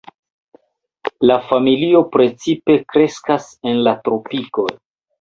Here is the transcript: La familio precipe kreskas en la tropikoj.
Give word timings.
La 1.31 1.35
familio 1.51 2.03
precipe 2.17 2.81
kreskas 2.97 3.49
en 3.73 3.87
la 3.91 3.99
tropikoj. 4.09 4.71